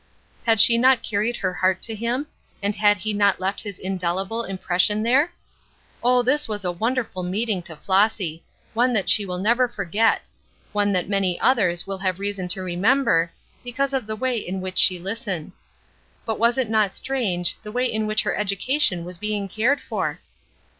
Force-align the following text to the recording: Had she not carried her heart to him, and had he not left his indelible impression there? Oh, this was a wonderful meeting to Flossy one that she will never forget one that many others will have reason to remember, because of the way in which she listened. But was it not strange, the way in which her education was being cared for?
Had 0.47 0.59
she 0.59 0.79
not 0.79 1.03
carried 1.03 1.35
her 1.37 1.53
heart 1.53 1.79
to 1.83 1.93
him, 1.93 2.25
and 2.63 2.75
had 2.75 2.97
he 2.97 3.13
not 3.13 3.39
left 3.39 3.61
his 3.61 3.77
indelible 3.77 4.43
impression 4.43 5.03
there? 5.03 5.31
Oh, 6.03 6.23
this 6.23 6.47
was 6.47 6.65
a 6.65 6.71
wonderful 6.71 7.21
meeting 7.21 7.61
to 7.61 7.75
Flossy 7.75 8.41
one 8.73 8.93
that 8.93 9.09
she 9.09 9.27
will 9.27 9.37
never 9.37 9.67
forget 9.67 10.27
one 10.71 10.91
that 10.93 11.07
many 11.07 11.39
others 11.39 11.85
will 11.85 11.99
have 11.99 12.17
reason 12.17 12.47
to 12.47 12.63
remember, 12.63 13.31
because 13.63 13.93
of 13.93 14.07
the 14.07 14.15
way 14.15 14.39
in 14.39 14.59
which 14.59 14.79
she 14.79 14.97
listened. 14.97 15.51
But 16.25 16.39
was 16.39 16.57
it 16.57 16.67
not 16.71 16.95
strange, 16.95 17.55
the 17.61 17.71
way 17.71 17.85
in 17.85 18.07
which 18.07 18.23
her 18.23 18.33
education 18.35 19.05
was 19.05 19.19
being 19.19 19.47
cared 19.47 19.79
for? 19.81 20.19